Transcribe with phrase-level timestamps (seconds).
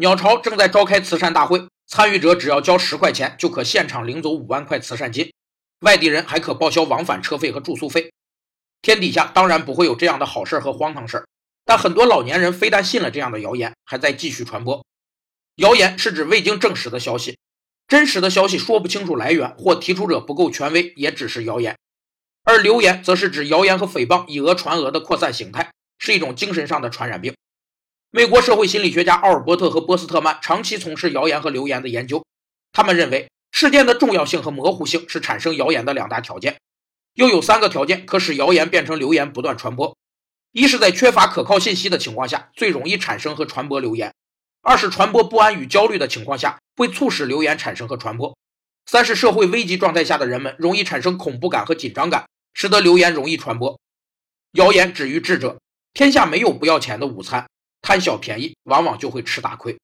[0.00, 5.32] 鸟巢正在召开慈善大会，参与者只要交十块钱就可现场领走五万块慈善金，
[5.80, 8.12] 外地人还可报销往返车费和住宿费。
[8.80, 11.26] 天底下当然不会有这样的好事和荒唐事
[11.64, 14.86] 但很多老年人非但信了这样的谣言，还在继续传播。
[15.56, 17.36] 谣言是指未经证实的消息，
[17.88, 21.76] 真实的消息说不清楚来源或提出者不够权威，也只是谣言。
[22.44, 27.34] 而流言则是指谣言和诽谤以讹传讹的扩散形态，是一种精神上的传染病。
[28.10, 32.24] 美国社会心理学家奥尔伯特和波斯特曼长期从事谣言和流言的研究，
[32.72, 36.56] 他们认为事件的重要性和模糊性是产生谣言的两大条件，
[37.12, 39.94] 又有三个条件可使谣言变成流言不断传播：
[40.52, 44.10] 一是，在缺乏可靠信息的情况下，最容易产生和传播流言；
[44.62, 48.34] 二是，传播不安与焦虑的情况下，会促使流言产生和传播；
[48.86, 53.78] 三是，社会危机状态下的人们容易产生恐怖感和紧张感，使得流言容易传播。
[54.52, 55.60] 谣言止于智者，
[55.92, 57.46] 天下没有不要钱的午餐。
[57.80, 59.78] 贪小便宜，往往就会吃大亏。